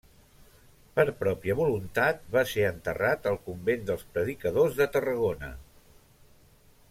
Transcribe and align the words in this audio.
Per 0.99 1.03
pròpia 1.19 1.55
voluntat 1.59 2.23
va 2.37 2.43
ser 2.53 2.65
enterrat 2.71 3.29
al 3.33 3.37
convent 3.49 3.87
dels 3.91 4.07
predicadors 4.15 4.79
de 4.81 4.89
Tarragona. 4.97 5.53